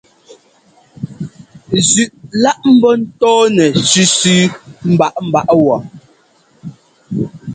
Zʉꞌ 1.89 2.15
lá 2.43 2.51
ḿbɔ́ 2.73 2.93
ńtɔ́ɔnɛ 3.01 3.65
sʉsʉ 3.89 4.23
mbaꞌámbaꞌá 4.91 5.55
wɔ. 5.65 5.75